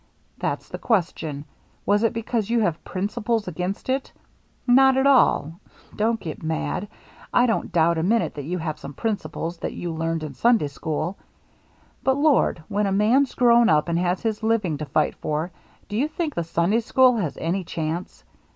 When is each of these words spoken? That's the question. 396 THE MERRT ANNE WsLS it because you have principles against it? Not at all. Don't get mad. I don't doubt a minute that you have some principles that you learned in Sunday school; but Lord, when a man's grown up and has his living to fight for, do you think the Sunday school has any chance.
That's 0.39 0.67
the 0.67 0.79
question. 0.79 1.45
396 1.85 1.85
THE 1.85 1.91
MERRT 1.91 1.93
ANNE 1.93 1.93
WsLS 1.93 2.09
it 2.09 2.13
because 2.15 2.49
you 2.49 2.59
have 2.61 2.83
principles 2.83 3.47
against 3.47 3.87
it? 3.87 4.11
Not 4.65 4.97
at 4.97 5.05
all. 5.05 5.59
Don't 5.95 6.19
get 6.19 6.41
mad. 6.41 6.87
I 7.31 7.45
don't 7.45 7.71
doubt 7.71 7.99
a 7.99 8.01
minute 8.01 8.33
that 8.33 8.45
you 8.45 8.57
have 8.57 8.79
some 8.79 8.95
principles 8.95 9.59
that 9.59 9.73
you 9.73 9.93
learned 9.93 10.23
in 10.23 10.33
Sunday 10.33 10.69
school; 10.69 11.17
but 12.01 12.17
Lord, 12.17 12.63
when 12.67 12.87
a 12.87 12.91
man's 12.91 13.35
grown 13.35 13.69
up 13.69 13.87
and 13.89 13.99
has 13.99 14.23
his 14.23 14.41
living 14.41 14.75
to 14.79 14.85
fight 14.85 15.13
for, 15.17 15.51
do 15.87 15.95
you 15.95 16.07
think 16.07 16.33
the 16.33 16.43
Sunday 16.45 16.79
school 16.79 17.17
has 17.17 17.37
any 17.37 17.63
chance. 17.63 18.23